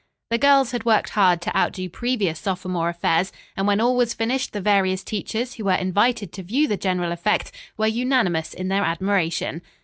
[0.31, 4.51] The girls had worked hard to outdo previous sophomore affairs, and when all was finished
[4.51, 8.81] the various teachers who were invited to view the general effect were unanimous in their
[8.83, 9.61] admiration.